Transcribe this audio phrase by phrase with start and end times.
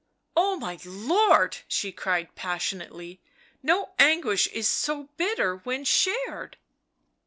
[0.35, 3.21] "Oh, my lord!" she cried passionately."
[3.61, 6.57] No anguish is so bitter when shared